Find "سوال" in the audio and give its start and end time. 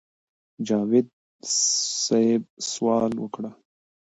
2.71-3.11